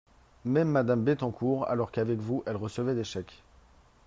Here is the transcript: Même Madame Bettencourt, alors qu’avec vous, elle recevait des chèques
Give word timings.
Même 0.45 0.69
Madame 0.69 1.03
Bettencourt, 1.03 1.69
alors 1.69 1.91
qu’avec 1.91 2.17
vous, 2.17 2.41
elle 2.47 2.55
recevait 2.55 2.95
des 2.95 3.03
chèques 3.03 3.43